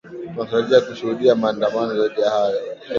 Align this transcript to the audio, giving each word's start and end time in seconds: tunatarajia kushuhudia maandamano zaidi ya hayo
tunatarajia 0.35 0.81
kushuhudia 0.81 1.35
maandamano 1.35 1.97
zaidi 1.97 2.21
ya 2.21 2.29
hayo 2.29 2.59